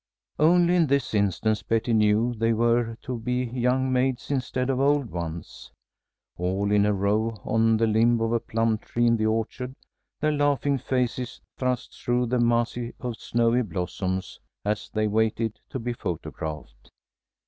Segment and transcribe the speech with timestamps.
[0.39, 5.11] Only in this instance Betty knew they were to be young maids instead of old
[5.11, 5.71] ones,
[6.39, 9.75] all in a row on the limb of a plum tree in the orchard,
[10.19, 15.93] their laughing faces thrust through the mass of snowy blossoms, as they waited to be
[15.93, 16.89] photographed.